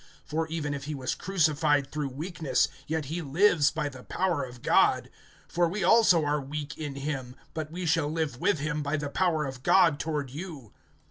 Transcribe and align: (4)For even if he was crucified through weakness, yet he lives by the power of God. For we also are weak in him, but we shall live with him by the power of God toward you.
(4)For 0.27 0.49
even 0.49 0.73
if 0.73 0.85
he 0.85 0.95
was 0.95 1.13
crucified 1.13 1.91
through 1.91 2.09
weakness, 2.09 2.67
yet 2.87 3.05
he 3.05 3.21
lives 3.21 3.69
by 3.69 3.87
the 3.87 4.01
power 4.01 4.43
of 4.43 4.63
God. 4.63 5.11
For 5.47 5.67
we 5.69 5.83
also 5.83 6.25
are 6.25 6.41
weak 6.41 6.75
in 6.75 6.95
him, 6.95 7.35
but 7.53 7.71
we 7.71 7.85
shall 7.85 8.11
live 8.11 8.39
with 8.41 8.57
him 8.57 8.81
by 8.81 8.97
the 8.97 9.09
power 9.09 9.45
of 9.45 9.61
God 9.61 9.99
toward 9.99 10.31
you. 10.31 10.73